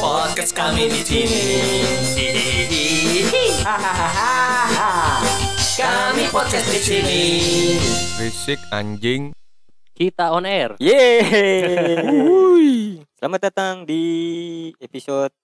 [0.00, 1.44] Podcast kami di sini.
[5.76, 7.22] Kami podcast di sini.
[8.16, 9.36] Berisik anjing.
[9.92, 10.80] Kita on air.
[10.80, 12.00] Yeay.
[13.12, 14.00] Selamat datang di
[14.80, 15.36] episode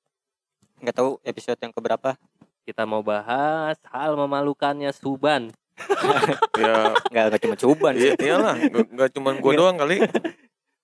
[0.81, 2.17] nggak tahu episode yang keberapa.
[2.65, 5.53] Kita mau bahas hal memalukannya Suban.
[6.57, 6.97] Ya,
[7.29, 8.17] Nggak cuma cuban sih.
[8.17, 10.01] iya, iyalah, nggak cuma gua doang kali.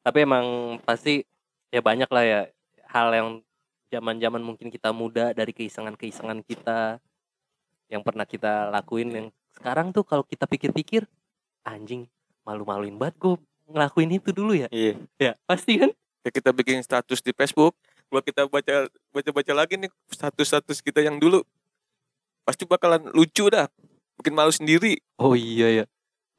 [0.02, 1.22] Tapi emang pasti
[1.70, 2.40] ya banyak lah ya
[2.90, 3.28] hal yang
[3.88, 6.98] zaman-zaman mungkin kita muda dari keisengan-keisengan kita
[7.92, 11.04] yang pernah kita lakuin yang sekarang tuh kalau kita pikir-pikir
[11.62, 12.08] anjing
[12.42, 13.34] malu-maluin banget gue
[13.68, 14.68] ngelakuin itu dulu ya.
[14.72, 14.98] Iya.
[15.20, 15.90] Ya, pasti kan?
[16.22, 17.74] Ya kita bikin status di Facebook.
[18.12, 21.42] Gua kita baca baca-baca lagi nih status-status kita yang dulu.
[22.44, 23.66] Pasti bakalan lucu dah.
[24.20, 25.00] Bikin malu sendiri.
[25.16, 25.84] Oh iya ya.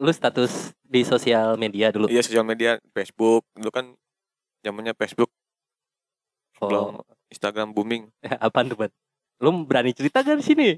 [0.04, 2.12] Lu status di sosial media dulu.
[2.12, 3.48] Iya sosial media Facebook.
[3.56, 3.96] Dulu kan
[4.60, 5.32] zamannya Facebook,
[6.70, 7.04] belum.
[7.04, 8.08] Oh, Instagram booming.
[8.46, 8.92] apaan tuh, Ban?
[9.44, 10.70] Lu berani cerita gak di sini?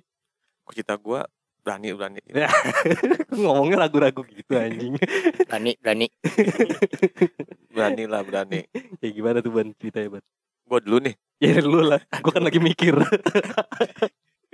[0.65, 1.27] Kok kita gua
[1.61, 2.21] berani berani.
[3.33, 4.97] Ngomongnya ragu-ragu gitu anjing.
[5.49, 6.07] Berani berani.
[7.73, 8.69] Berani lah berani.
[9.01, 10.23] ya gimana tuh Ban ceritanya Ban?
[10.65, 11.15] Gua dulu nih.
[11.41, 12.95] Ya lu lah, gue kan lagi mikir.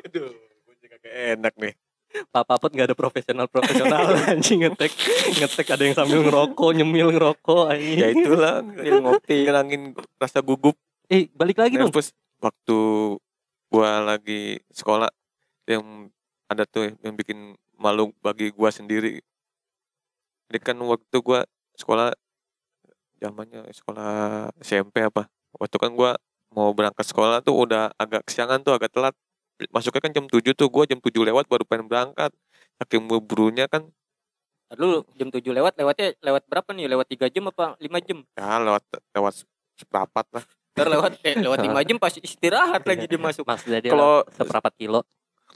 [0.01, 0.33] Aduh,
[0.65, 1.73] gua juga kayak enak nih.
[2.11, 4.91] Pak Papot gak ada profesional profesional anjing ngetek
[5.39, 7.97] ngetek ada yang sambil ngerokok nyemil ngerokok anjing.
[7.97, 9.37] Ya itulah, Sambil ngopi.
[9.47, 9.81] ngilangin
[10.19, 10.75] rasa gugup.
[11.07, 11.91] Eh balik lagi dong.
[11.91, 12.11] Terus
[12.43, 12.79] waktu
[13.71, 15.07] gua lagi sekolah
[15.67, 16.11] yang
[16.51, 19.23] ada tuh yang bikin malu bagi gua sendiri.
[20.51, 21.47] Jadi kan waktu gua
[21.79, 22.11] sekolah
[23.17, 25.31] zamannya sekolah SMP apa.
[25.55, 26.19] Waktu kan gua
[26.51, 29.15] mau berangkat sekolah tuh udah agak kesiangan tuh agak telat.
[29.69, 32.33] Masuknya kan jam 7 tuh gua jam 7 lewat baru pengen berangkat.
[32.79, 33.85] Saking burunya kan
[34.71, 36.87] Dulu jam 7 lewat lewatnya lewat berapa nih?
[36.87, 38.23] Lewat 3 jam apa 5 jam?
[38.33, 39.33] ya lewat lewat
[39.75, 40.43] seperempat lah.
[40.71, 43.43] Ntar lewat eh, lewat 5 jam pas istirahat lagi dia masuk.
[43.43, 45.03] Maksudnya dia Kalau- seperempat kilo.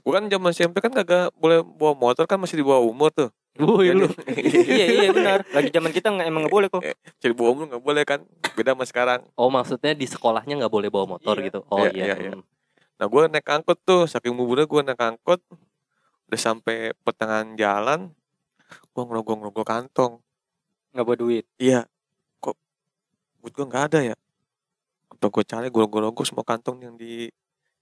[0.04, 3.32] Gua kan zaman SMP kan kagak boleh bawa motor kan masih di bawah umur tuh.
[3.56, 4.04] Woi lu.
[4.68, 5.48] iya iya benar.
[5.48, 6.84] Lagi zaman kita nggak emang nggak boleh kok.
[7.18, 8.20] Jadi bawa umur nggak boleh kan.
[8.52, 9.20] Beda sama sekarang.
[9.32, 11.44] Oh maksudnya di sekolahnya nggak boleh bawa motor Iya.
[11.48, 11.60] gitu.
[11.72, 12.04] Oh Iya, iya.
[12.04, 12.30] iya, iya.
[12.36, 12.44] hmm.
[12.96, 15.40] Nah gue naik angkot tuh, saking buburnya gue naik angkot,
[16.28, 18.12] udah sampai pertengahan jalan,
[18.66, 20.12] gue ngerogok-ngerogok kantong.
[20.96, 21.44] Nggak bawa duit.
[21.60, 21.84] Iya,
[22.40, 22.56] kok
[23.44, 24.16] duit gue nggak ada ya?
[25.12, 27.28] Apa gue cari gue rogok semua kantong yang di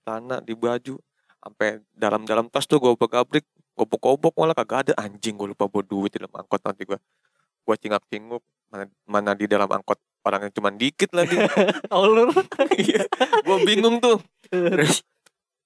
[0.03, 0.99] celana, di baju,
[1.39, 6.15] sampai dalam-dalam tas tuh gue gabrik, gobok-gobok malah kagak ada anjing gue lupa bawa duit
[6.15, 6.99] di dalam angkot nanti gue
[7.65, 11.47] gue cingak-cinguk mana, mana di dalam angkot orangnya cuma dikit lagi lu.
[12.81, 13.05] Iya,
[13.45, 14.19] gue bingung tuh.
[14.49, 15.05] Terus?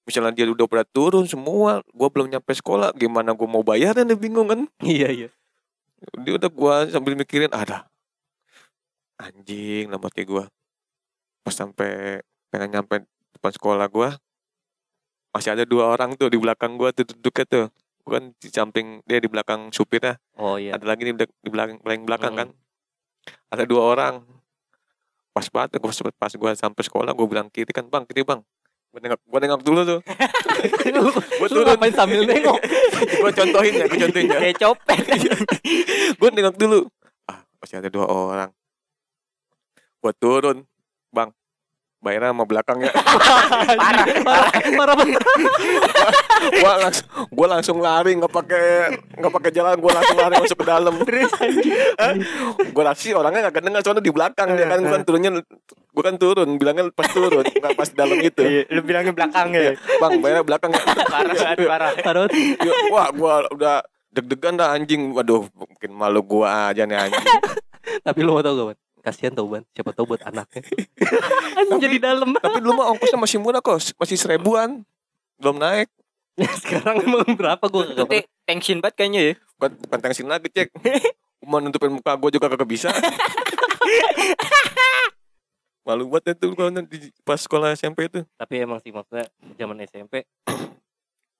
[0.03, 4.17] Misalnya dia udah pada turun semua gue belum nyampe sekolah gimana gue mau bayar dia
[4.17, 4.65] bingung kan?
[4.83, 5.29] Iya iya.
[6.23, 7.87] dia udah gue sambil mikirin ada.
[9.19, 10.43] Anjing mati gue
[11.43, 13.03] pas sampai pengen nyampe
[13.35, 14.09] depan sekolah gue
[15.29, 17.65] masih ada dua orang tuh di belakang gue tuh duduknya tuh.
[18.09, 20.17] Kan di samping dia di belakang supirnya.
[20.41, 20.73] Oh iya.
[20.73, 22.41] ada lagi nih di belakang paling belakang Hmm.
[22.41, 22.49] kan.
[23.53, 24.25] Ada dua orang
[25.29, 28.41] pas banget gue pas gue sampai sekolah gue bilang kiri kan bang kiri bang
[28.89, 29.99] gue nengok gue nengok dulu tuh
[30.97, 31.77] lu turun.
[31.77, 32.57] ngapain sambil nengok?
[33.21, 34.99] gue contohin ya gue contohin ya kayak copet.
[36.19, 36.89] gue nengok dulu
[37.29, 38.49] ah masih ada dua orang
[40.01, 40.65] gue turun
[41.99, 42.91] bayarnya sama belakangnya
[43.79, 45.21] parah, parah, parah banget.
[46.63, 48.67] gue langsung gue langsung lari nggak pakai
[49.19, 50.93] nggak pakai jalan gue langsung lari masuk ke dalam
[52.75, 55.31] gue sih orangnya nggak dengar soalnya di belakang dia kan gue kan turunnya
[55.89, 59.75] gue kan turun bilangnya pas turun nggak pas dalam itu Iya, lu bilangnya belakang ya.
[59.75, 60.79] bang bayarnya belakangnya
[61.09, 61.91] Parah banget, parah.
[61.99, 62.25] Parah.
[62.31, 63.77] Ya, wah gue udah
[64.15, 67.27] deg-degan dah anjing waduh mungkin malu gue aja nih anjing
[67.99, 68.88] Tapi lu mau tau gak?
[68.99, 69.63] Kasihan tau, Ban.
[69.71, 70.61] Siapa tau buat anaknya.
[71.59, 72.35] Anjing jadi dalam.
[72.35, 73.79] tapi dulu mah ongkosnya masih murah kok.
[73.95, 74.83] Masih seribuan.
[75.39, 75.87] Belum naik.
[76.63, 77.63] Sekarang emang berapa?
[77.67, 78.17] Gue gak Tapi
[78.47, 79.33] tension banget kayaknya ya.
[79.59, 80.71] bukan bukan tensin lagi cek.
[81.49, 82.91] Mau nutupin muka gue juga kagak bisa.
[85.87, 89.25] Malu banget itu kalau di pas sekolah SMP itu tapi emang sih maksudnya
[89.57, 90.21] zaman SMP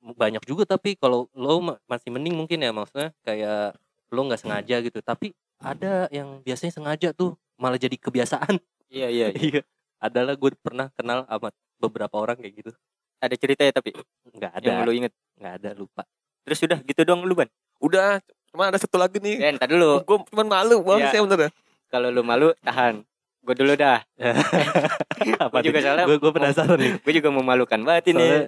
[0.01, 3.77] banyak juga tapi kalau lo ma- masih mending mungkin ya maksudnya kayak
[4.09, 4.99] lo nggak sengaja gitu.
[5.03, 8.57] Tapi ada yang biasanya sengaja tuh malah jadi kebiasaan
[8.87, 9.27] Iya iya.
[9.31, 9.61] iya
[9.99, 12.71] adalah gue pernah kenal sama beberapa orang kayak gitu
[13.19, 13.91] Ada cerita ya tapi
[14.25, 15.13] nggak ada yang lu inget.
[15.35, 16.07] nggak ada lupa
[16.41, 17.51] Terus udah gitu doang lu ban.
[17.77, 18.17] udah
[18.47, 20.01] cuma ada satu lagi nih Ya entar dulu.
[20.01, 21.09] gue cuma malu bang Iya.
[21.09, 21.49] saya bener ya
[21.87, 23.03] Kalau lu malu tahan.
[23.39, 24.03] Gue dulu dah.
[25.39, 28.19] apa Gua juga soalnya gue gue penasaran nih Gue juga memalukan banget ini.
[28.19, 28.41] soalnya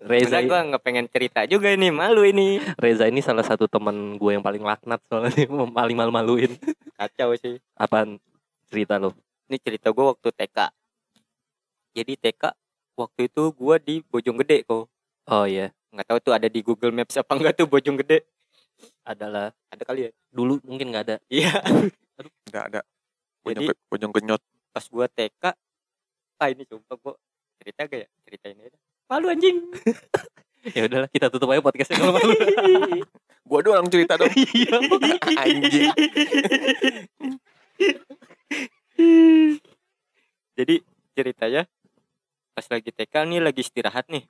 [0.00, 2.56] Reza gue nggak pengen cerita juga ini malu ini.
[2.74, 5.44] Reza ini salah satu teman gue yang paling laknat soalnya
[5.76, 6.56] paling malu-maluin
[6.94, 7.60] Kacau sih.
[7.74, 8.16] apaan
[8.70, 9.10] cerita lo
[9.44, 10.58] Ini cerita gue waktu TK.
[11.90, 12.42] Jadi TK
[12.94, 14.86] waktu itu gue di Bojonggede kok.
[15.26, 18.22] oh iya Nggak tahu tuh ada di Google Maps apa enggak tuh Bojonggede.
[19.02, 20.10] adalah Ada kali ya?
[20.30, 21.50] dulu mungkin nggak ada Iya.
[22.46, 22.80] Enggak ada.
[22.80, 22.86] Jadi-
[23.42, 24.42] Bojong, ke- bojong kenyot.
[24.70, 25.44] Pas gue TK.
[26.36, 27.14] Ah ini coba gue
[27.58, 28.08] cerita gak ya?
[28.22, 28.78] Cerita ini aja.
[29.06, 29.58] Malu anjing.
[30.76, 32.32] ya udahlah kita tutup aja podcastnya kalau malu
[33.50, 34.30] Gua doang cerita dong.
[34.54, 34.78] iya
[35.36, 35.90] Anjing.
[40.54, 40.74] Jadi
[41.12, 41.62] ceritanya
[42.50, 44.24] pas lagi TK nih lagi istirahat nih.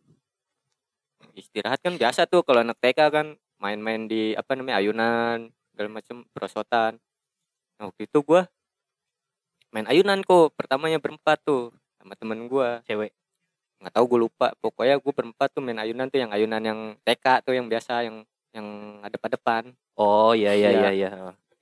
[1.36, 3.26] Istirahat kan biasa tuh kalau anak TK kan
[3.60, 6.96] main-main di apa namanya ayunan segala macam perosotan.
[7.76, 8.48] Nah, waktu itu gua
[9.70, 11.70] main ayunan kok pertamanya berempat tuh
[12.00, 12.80] sama temen gua.
[12.88, 13.12] Cewek?
[13.80, 14.52] Nggak tahu gue lupa.
[14.60, 18.24] Pokoknya gue berempat tuh main ayunan tuh yang ayunan yang TK tuh yang biasa yang
[18.52, 18.66] yang
[19.00, 19.72] ada pada depan.
[19.96, 20.80] Oh iya iya Iya.
[20.80, 21.10] iya iya.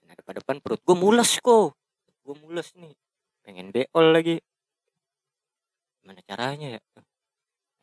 [0.08, 1.78] Ada pada depan perut gue mules kok.
[2.26, 2.94] Gue mules nih.
[3.46, 4.42] Pengen beol lagi
[6.08, 6.81] gimana caranya ya?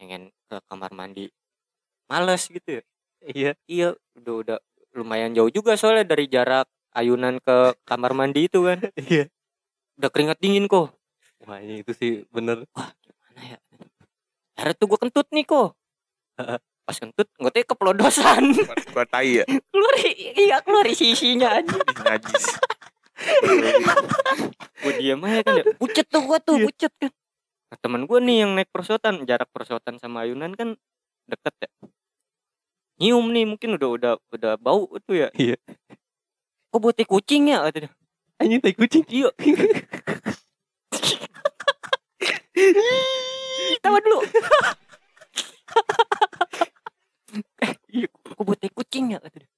[0.02, 1.30] Pengen ke kamar mandi.
[2.10, 2.84] Males gitu ya.
[3.22, 3.52] Iya.
[3.70, 3.88] Iya
[4.18, 4.58] udah udah
[4.98, 6.66] lumayan jauh juga soalnya dari jarak
[6.98, 8.82] ayunan ke kamar mandi itu kan.
[9.14, 9.30] Iya.
[10.02, 10.90] Udah keringat dingin kok.
[11.46, 12.66] Wah ini itu sih bener.
[12.74, 13.58] Mana ya?
[14.58, 15.78] Akhirnya tuh gue kentut nih kok.
[16.82, 19.46] Pas kentut nggak tahu keplodosan Gua, gua tai ya.
[19.70, 19.96] keluar
[20.34, 22.46] iya keluar sisinya aja Najis.
[24.82, 25.64] gue diem aja kan ya.
[25.78, 27.14] Pucet tuh gue tuh pucet kan
[27.72, 30.78] nah, teman gue nih yang naik perosotan jarak perosotan sama ayunan kan
[31.26, 31.70] deket ya.
[32.96, 35.30] Nyium nih mungkin udah udah udah bau tuh ya.
[35.36, 35.60] Iya.
[36.72, 37.64] kok buat kucing ya?
[37.68, 37.92] Kata dia.
[38.40, 39.04] Anjing tai kucing?
[39.12, 39.32] Iya.
[43.84, 44.20] Tawa dulu.
[47.60, 48.08] Eh iya.
[48.08, 49.20] Kok buat kucing ya?
[49.20, 49.52] Kata dia.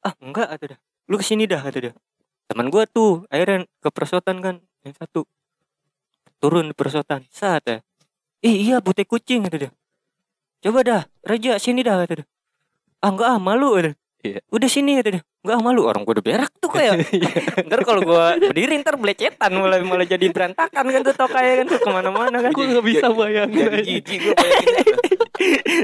[0.00, 0.78] Ah enggak kata dia.
[1.12, 1.92] Lu ke sini dah kata dia.
[2.48, 4.56] Teman gua tuh akhirnya ke perosotan kan
[4.86, 5.28] yang satu
[6.38, 7.78] turun di perosotan saat ya
[8.46, 9.70] ih iya butek kucing kata dia.
[10.62, 12.26] Coba dah Raja sini dah kata dia.
[13.02, 13.94] Ah enggak ah malu kata dia.
[14.26, 14.40] Iya.
[14.50, 15.22] udah sini kata dia.
[15.42, 15.82] Enggak ah malu.
[15.86, 16.94] Orang gua udah berak tuh kayak.
[17.66, 21.80] Ntar kalau gua berdiri ntar belecetan malah malah jadi berantakan kan tuh tokai kan tuh
[21.82, 22.50] ke mana-mana kan.
[22.54, 24.86] Gue nggak bisa bayangin Jadi jijik gua bayangin.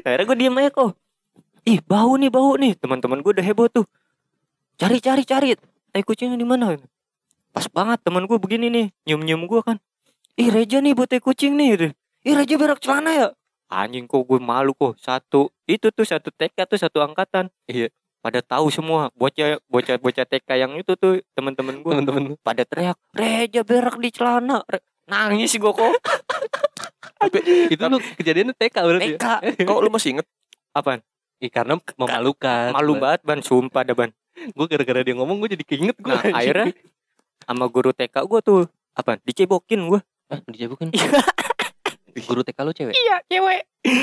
[0.07, 0.91] akhirnya gue diem aja kok.
[1.63, 2.73] Ih bau nih bau nih.
[2.79, 3.87] Teman-teman gue udah heboh tuh.
[4.79, 5.49] Cari cari cari.
[5.93, 6.75] Tai kucingnya di mana?
[7.53, 8.87] Pas banget teman gue begini nih.
[9.07, 9.77] Nyium nyium gue kan
[10.39, 11.89] ih Reja nih buat tai kucing nih gitu.
[12.25, 13.29] ih Reja berak celana ya?
[13.73, 15.01] Anjing kok gue malu kok.
[15.01, 17.49] Satu itu tuh satu TK tuh satu angkatan.
[17.69, 17.89] Iya.
[18.23, 19.11] pada tahu semua.
[19.19, 21.91] Bocah bocah bocah TK yang itu tuh teman-teman gue.
[21.91, 22.23] Temen-temen.
[22.39, 24.63] Pada teriak Reja berak di celana.
[24.69, 25.93] Re- nangis gue kok.
[27.75, 29.19] Itu lu kejadiannya TK berarti ya?
[29.19, 29.27] TK.
[29.69, 30.27] Kok lu masih inget?
[30.75, 31.05] apaan?
[31.39, 32.71] Ih, karena memalukan.
[32.75, 33.39] malu banget ban.
[33.43, 34.11] Sumpah dah ban.
[34.55, 36.75] Gue gara-gara dia ngomong gue jadi keinget gue Nah, akhirnya
[37.47, 38.61] sama guru TK gue tuh
[38.93, 40.01] apa dicebokin gue
[40.33, 40.89] ah dijabukan
[42.13, 42.93] guru TK lu cewek?
[42.93, 43.61] Iya cewek.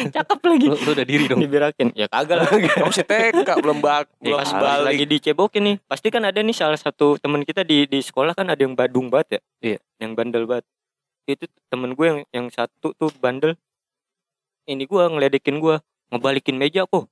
[0.10, 0.66] Cakep lagi.
[0.66, 1.40] Lu, lu udah diri dong.
[1.40, 1.94] Diberakin.
[1.94, 2.50] Ya kagak lah.
[2.50, 4.86] Kamu si TK belum bak, Ya, belum pas balik.
[4.90, 5.76] lagi dicebokin nih.
[5.86, 9.14] Pasti kan ada nih salah satu teman kita di di sekolah kan ada yang badung
[9.14, 9.42] banget ya?
[9.62, 9.80] Iya.
[10.02, 10.66] yang bandel banget.
[11.30, 13.54] Itu temen gue yang yang satu tuh bandel.
[14.66, 15.78] Ini gue ngeledekin gue
[16.10, 17.06] ngebalikin meja kok.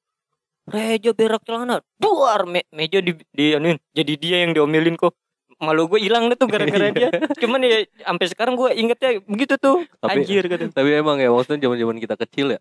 [0.67, 1.85] Reja berak celana.
[2.01, 3.77] Duar me meja di di anuin.
[3.93, 5.13] jadi dia yang diomelin kok
[5.57, 9.83] malu gue hilang deh tuh gara-gara dia cuman ya sampai sekarang gue ingetnya begitu tuh
[9.97, 12.59] Tapi- anjir gitu tapi emang ya maksudnya zaman zaman kita kecil ya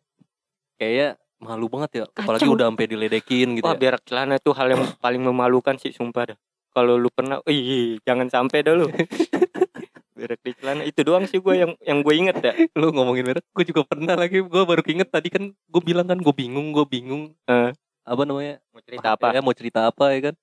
[0.76, 2.56] kayaknya malu banget ya apalagi Kacau.
[2.56, 3.78] udah sampai diledekin gitu Wah ya.
[3.78, 6.38] berak celana itu hal yang paling memalukan sih sumpah dah.
[6.70, 8.88] Kalau lu pernah, ih jangan sampai dah lu.
[10.16, 12.52] berak di celana itu doang sih gue yang yang gue inget ya.
[12.74, 16.16] lu ngomongin merek gue juga pernah lagi gue baru keinget tadi kan gue bilang kan
[16.16, 17.68] gue bingung gue bingung Eh.
[18.02, 19.26] apa namanya Mau cerita apa?
[19.30, 20.34] ya mau cerita apa ya kan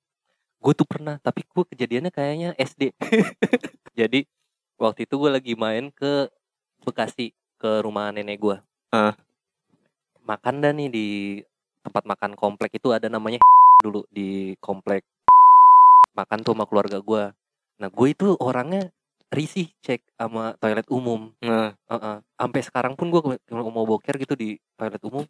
[0.63, 2.95] gue tuh pernah tapi gue kejadiannya kayaknya SD
[3.99, 4.23] jadi
[4.79, 6.31] waktu itu gue lagi main ke
[6.87, 8.57] Bekasi ke rumah nenek gue
[8.93, 9.17] Ah.
[10.21, 11.07] makan dah nih di
[11.81, 13.41] tempat makan komplek itu ada namanya
[13.83, 15.01] dulu di komplek.
[16.13, 17.23] Makan tuh sama keluarga gue
[17.81, 18.93] nah gue itu orangnya
[19.33, 22.15] risih cek sama toilet umum Nah, Heeh.
[22.37, 25.25] Sampai sekarang pun gue kalau mau boker gitu di toilet umum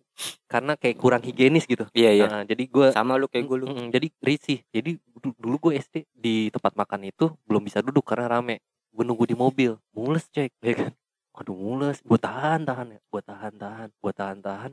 [0.50, 1.88] karena kayak kurang higienis gitu.
[1.94, 2.26] iya iya.
[2.30, 3.68] Nah, jadi gue Sama lu kayak gue lu.
[3.90, 4.60] jadi risih.
[4.70, 8.60] Jadi du- dulu gue SD di tempat makan itu belum bisa duduk karena rame.
[8.94, 10.92] Gue nunggu di mobil, mules cek, ya kan.
[11.34, 14.72] Waduh mules, gue tahan tahan ya, gue tahan tahan, gue tahan tahan.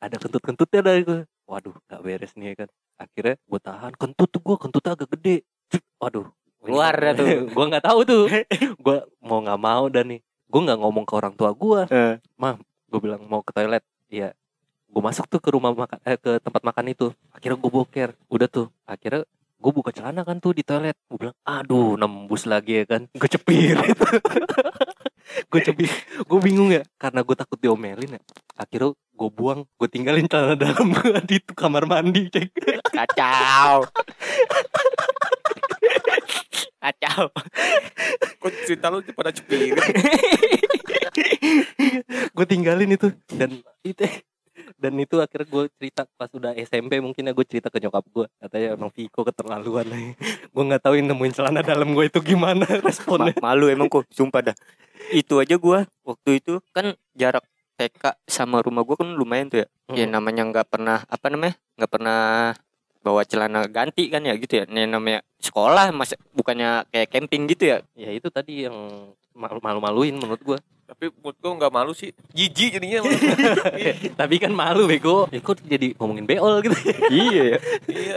[0.00, 1.20] Ada kentut-kentutnya dari gue.
[1.50, 2.68] Waduh, gak beres nih ya kan.
[2.96, 5.42] Akhirnya gue tahan, kentut tuh gue, kentutnya agak gede.
[5.98, 7.26] Waduh, Keluar dah tuh.
[7.56, 8.24] gue nggak tahu tuh.
[8.84, 11.80] gue mau nggak mau dan nih, gue nggak ngomong ke orang tua gue.
[11.88, 12.14] Eh.
[12.90, 13.84] Gue bilang mau ke toilet.
[14.12, 14.36] Iya.
[14.90, 17.06] Gue masuk tuh ke rumah makan, eh, ke tempat makan itu.
[17.30, 18.10] Akhirnya gue boker.
[18.26, 18.68] Udah tuh.
[18.84, 19.22] Akhirnya
[19.60, 23.28] gue buka celana kan tuh di toilet gue bilang aduh nembus lagi ya kan gue
[23.28, 23.76] cepir
[25.52, 28.20] gue cepir gue bingung ya karena gue takut diomelin ya
[28.56, 32.48] akhirnya gue buang gue tinggalin celana dalam gue di kamar mandi cek
[32.88, 33.84] Kacau.
[36.90, 37.30] Kacau.
[38.42, 39.78] Kok cerita lu pada cepir?
[42.36, 43.50] gue tinggalin itu dan
[43.82, 44.04] itu
[44.76, 48.26] dan itu akhirnya gue cerita pas udah SMP mungkin ya gue cerita ke nyokap gue
[48.38, 49.86] katanya emang Viko keterlaluan
[50.54, 54.52] gue nggak tahu nemuin celana dalam gue itu gimana responnya Ma- malu emang kok, sumpah
[54.52, 54.56] dah.
[55.10, 57.42] Itu aja gua waktu itu kan jarak
[57.80, 59.68] TK sama rumah gua kan lumayan tuh ya.
[59.90, 60.12] Ya Mm.
[60.12, 61.56] namanya nggak pernah apa namanya?
[61.74, 62.20] nggak pernah
[63.00, 64.64] bawa celana ganti kan ya gitu ya.
[64.68, 67.78] Ini namanya sekolah mas bukannya kayak camping gitu ya.
[67.96, 68.76] ya itu tadi yang
[69.34, 70.58] malu maluin menurut gue
[70.90, 72.10] Tapi menurut gua nggak malu sih.
[72.34, 72.98] Jijik jadinya.
[74.20, 76.74] tapi kan malu bego ya kok jadi ngomongin beol gitu
[77.14, 77.58] iya ya.
[77.86, 78.14] iya.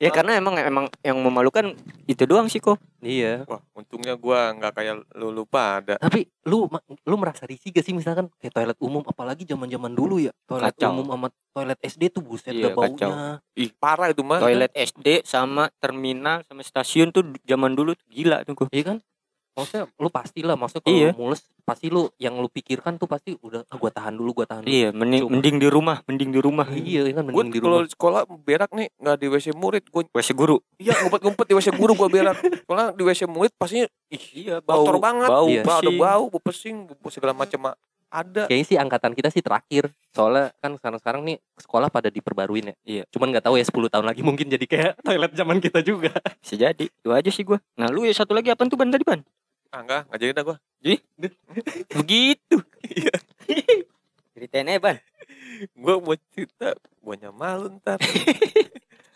[0.00, 2.80] Ya karena emang emang yang memalukan itu doang sih kok.
[3.00, 6.00] iya Wah, untungnya gua nggak kayak lu lupa ada.
[6.00, 6.64] tapi lu
[7.04, 10.72] lu merasa risih gak sih misalkan kayak toilet umum apalagi zaman zaman dulu ya toilet
[10.72, 10.92] Kacau.
[10.96, 13.08] umum sama toilet SD tuh buset Iya, gak baunya
[13.54, 14.40] Ih, parah itu mah.
[14.40, 18.68] Toilet SD sama terminal sama stasiun tuh zaman dulu tuh gila tuh kok.
[18.72, 18.96] iya kan
[19.54, 21.10] maksudnya lu pastilah maksudnya kalau Iya.
[21.14, 24.60] mules pasti lu yang lu pikirkan tuh pasti udah ah, gua tahan dulu gua tahan
[24.60, 26.66] dulu Iya, mending, Cuma- mending di rumah, mending di rumah.
[26.68, 30.30] iya kan mending di kalau rumah sekolah berak nih nggak di WC murid, gue WC
[30.32, 30.58] guru.
[30.76, 32.36] iya ngumpet-ngumpet di WC guru gue berak.
[32.66, 35.62] Soalnya di WC murid pastinya ih Iya, kotor banget, Bau, Iya.
[35.62, 37.74] bau, ada bau, bau pesing, bau segala macam mah
[38.06, 38.46] ada.
[38.46, 42.74] kayaknya sih angkatan kita sih terakhir soalnya kan sekarang sekarang nih sekolah pada diperbaruin ya
[42.84, 43.02] Iya.
[43.08, 46.54] cuman nggak tahu ya 10 tahun lagi mungkin jadi kayak toilet zaman kita juga Bisa
[46.54, 46.86] jadi.
[46.86, 47.58] Itu aja sih gua.
[47.74, 49.18] Nah, lu ya satu lagi apa tuh ban tadi, Ban?
[49.74, 50.56] Ah, enggak, enggak jadi dah gue.
[51.98, 52.56] Begitu.
[54.30, 54.96] Ceritain aja, Ban.
[55.74, 57.98] Gue mau cerita, gue malu ntar.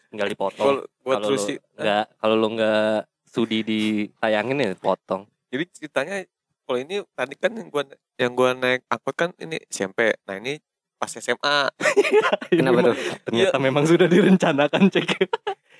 [0.08, 1.56] tinggal dipotong Kalau gue lu sih.
[1.76, 6.24] nggak kalau lu nggak sudi ditayangin ya potong Jadi ceritanya
[6.68, 7.82] kalau ini tadi kan yang gua
[8.20, 10.12] yang gua naik angkot kan ini SMP.
[10.28, 10.60] Nah ini
[11.00, 11.72] pas SMA.
[12.52, 12.96] Kenapa tuh?
[13.24, 15.08] ternyata memang sudah direncanakan cek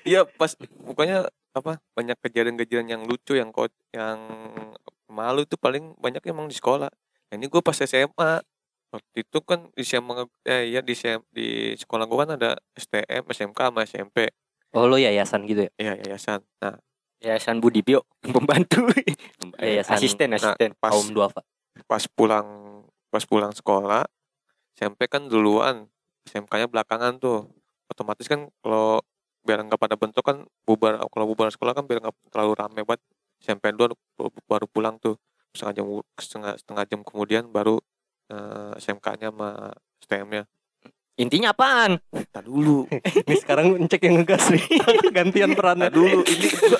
[0.03, 4.19] Iya pas pokoknya apa banyak kejadian-kejadian yang lucu yang kok yang
[5.09, 6.87] malu itu paling banyak emang di sekolah.
[7.29, 8.31] Nah, ini gue pas SMA
[8.89, 13.23] waktu itu kan di SMA eh ya di SM di sekolah gue kan ada STM,
[13.27, 14.29] SMK sama SMP.
[14.69, 16.45] oh lo yayasan gitu ya Iya yayasan.
[16.61, 16.77] Nah
[17.19, 18.85] Yayasan Budi Bio, pembantu.
[19.59, 20.71] Yayasan- asisten, asisten.
[20.79, 21.43] pas kaum duafa
[21.83, 22.47] pas pulang
[23.09, 24.03] pas pulang sekolah
[24.73, 25.89] SMP kan duluan
[26.25, 27.49] SMK-nya belakangan tuh
[27.87, 29.01] otomatis kan kalau
[29.41, 33.01] biar nggak pada bentuk kan bubar kalau bubar sekolah kan biar nggak terlalu rame banget.
[33.39, 33.95] SMP dua
[34.45, 35.15] baru pulang tuh
[35.49, 37.79] setengah jam setengah, setengah jam kemudian baru
[38.27, 40.43] eh, SMK-nya sama STM-nya
[41.15, 41.99] Intinya apaan?
[42.31, 42.87] tak dulu.
[42.87, 44.63] Ini sekarang cek yang ngegas nih.
[45.15, 45.91] Gantian perannya.
[45.91, 46.23] Dulu.
[46.23, 46.79] Ini gua,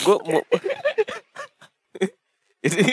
[0.00, 0.40] gua mau
[2.62, 2.84] ini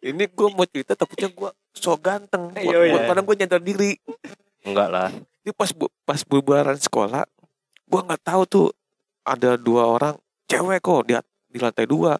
[0.00, 2.54] ini gua mau cerita takutnya gua so ganteng.
[2.54, 2.92] Iya, Buat- iya.
[2.94, 3.92] buat- padahal gua nyadar diri.
[4.62, 5.10] Enggak lah.
[5.42, 7.28] Ini pas bu- pas bubaran sekolah,
[7.86, 8.66] gua nggak tahu tuh
[9.26, 10.14] ada dua orang
[10.46, 11.14] cewek kok di
[11.50, 12.18] di lantai dua.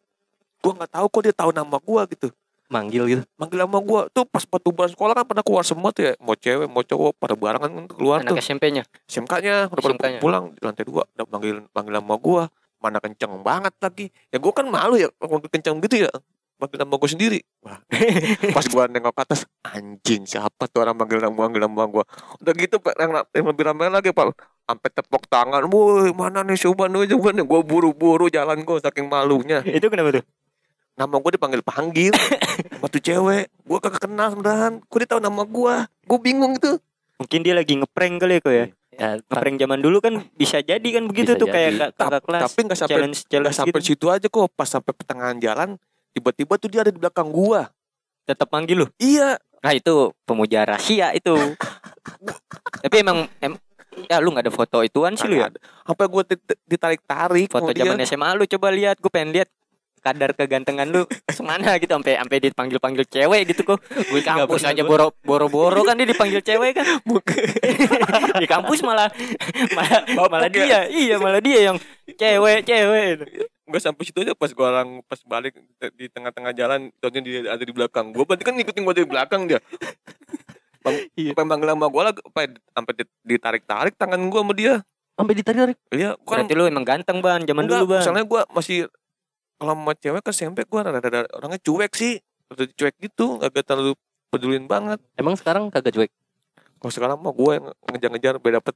[0.62, 2.30] Gua nggak tahu kok dia tahu nama gua gitu.
[2.66, 6.12] manggil gitu Manggil nama gua tuh pas bubaran sekolah kan pada keluar semua tuh ya,
[6.18, 8.34] mau cewek mau cowok pada barengan kan keluar tuh.
[8.34, 8.82] Anak SMP-nya.
[9.06, 10.18] SMK-nya udah pada SMK-nya.
[10.18, 12.42] pulang di lantai dua, udah manggil manggil nama gua.
[12.82, 14.10] Mana kenceng banget lagi.
[14.34, 15.06] Ya gua kan malu ya
[15.46, 16.12] kenceng gitu ya.
[16.58, 17.38] Manggil nama gua sendiri.
[17.66, 17.82] Wah.
[18.54, 22.06] pas gua nengok ke atas, anjing siapa tuh orang manggil nama manggil nama gua.
[22.38, 24.38] Udah gitu Pak, yang, yang lebih ramai lagi Pak.
[24.66, 29.62] Sampai tepok tangan, woi mana nih Suban, woi Suban, gue buru-buru jalan gue saking malunya.
[29.66, 30.24] Itu kenapa tuh?
[30.96, 34.80] Nama gue dipanggil-panggil, sama tuh cewek, gue kagak kenal sebenarnya.
[34.80, 35.74] Kok dia tahu nama gue?
[36.06, 36.78] Gue bingung gitu.
[37.18, 38.66] Mungkin dia lagi ngeprank kali ya kok ya.
[38.96, 41.80] ya Ngeprank zaman dulu kan bisa jadi kan begitu Bisa tuh kayak jadi.
[41.80, 42.42] kak- kakak kelas.
[42.48, 43.88] Tapi nggak sampai challenge challenge sampai gitu.
[43.92, 44.48] situ aja kok.
[44.52, 45.68] Pas sampai pertengahan jalan,
[46.16, 47.68] tiba-tiba tuh dia ada di belakang gua.
[48.24, 48.86] Tetap manggil lu.
[48.98, 51.34] Iya, Nah itu pemuja rahasia itu.
[52.86, 53.58] Tapi emang em,
[54.06, 55.50] ya lu nggak ada foto ituan sih lu ya.
[55.50, 55.58] ada.
[55.82, 56.22] Sampai gue
[56.70, 59.50] ditarik-tarik Foto zaman SMA lu coba lihat, gue pengen lihat
[60.06, 61.02] kadar kegantengan lu
[61.34, 65.10] semana gitu sampai sampai dipanggil panggil cewek gitu kok gue kampus aja gua.
[65.10, 66.86] boro boro boro kan dia dipanggil cewek kan
[68.42, 69.10] di kampus malah
[69.74, 73.18] malah malah dia iya malah dia yang cewek cewek
[73.66, 75.58] Enggak sampai situ aja pas gua orang pas balik
[75.98, 78.14] di- tengah-tengah jalan ternyata dia ada di belakang.
[78.14, 79.58] Gua berarti kan ngikutin gua dari belakang dia.
[80.86, 81.34] Bang, Iya.
[81.34, 84.74] sampai manggil sama gua lah sampai sampai di- ditarik-tarik tangan gua sama dia.
[85.16, 88.00] Sampai ditarik iya kan berarti lu emang ganteng ban zaman enggak, dulu ban.
[88.04, 88.86] misalnya gua masih
[89.56, 92.22] kalau sama cewek kan SMP gua rada-rada orangnya cuek sih.
[92.46, 93.98] Rada cuek gitu agak terlalu
[94.30, 95.02] pedulin banget.
[95.18, 96.10] Emang sekarang kagak cuek
[96.76, 98.74] Kalau sekarang mah gue yang ngejar-ngejar biar dapet.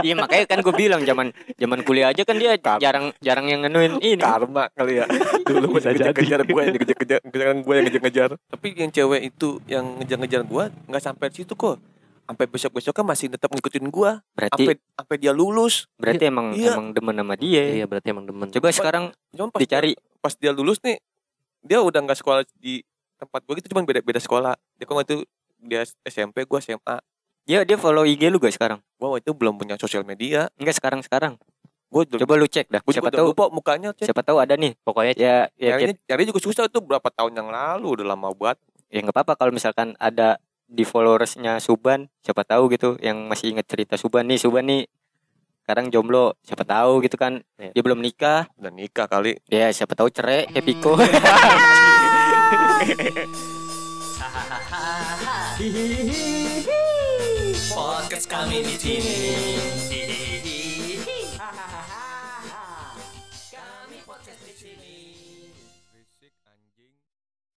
[0.00, 3.62] Iya makanya kan gue bilang zaman zaman kuliah aja kan dia Kar- jarang jarang yang
[3.62, 4.20] ngenuin ini.
[4.20, 5.06] Karma kali ya.
[5.42, 7.20] Dulu Bisa ngejar-ngejar gue yang ngejar-ngejar,
[7.56, 8.30] gue yang ngejar-ngejar.
[8.38, 11.82] Tapi yang cewek itu yang ngejar-ngejar gue nggak sampai situ kok.
[12.24, 14.10] Sampai besok-besok kan masih tetap ngikutin gue.
[14.32, 15.90] Berarti Sampai sampai dia lulus.
[15.98, 16.72] berarti emang Iya.
[16.72, 17.62] emang demen sama dia.
[17.74, 18.48] Iya berarti emang demen.
[18.48, 20.96] Coba sekarang Cuma pas dicari pas dia lulus nih
[21.60, 22.80] dia udah nggak sekolah di
[23.14, 25.16] tempat gue gitu cuma beda beda sekolah dia waktu itu
[25.64, 26.96] dia SMP gue SMA
[27.42, 28.80] dia dia follow IG lu gak sekarang?
[28.94, 31.34] gue waktu itu belum punya sosial media Enggak sekarang sekarang.
[31.86, 32.80] gue Coba lu cek dah.
[32.80, 34.74] gue Siapa tahu lupa mukanya cek siapa tahu ada nih.
[34.80, 38.58] Pokoknya Ya ya nyarinya, nyarinya juga susah tuh berapa tahun yang lalu udah lama banget
[38.88, 43.64] ya nggak apa-apa kalau misalkan ada di followersnya Suban siapa tahu gitu yang masih inget
[43.64, 44.88] cerita Suban nih Suban nih
[45.60, 47.72] sekarang jomblo siapa tahu gitu kan Iya.
[47.72, 50.64] dia belum nikah udah nikah kali ya siapa tahu cerai kayak
[57.70, 59.73] Podcast kami di sini.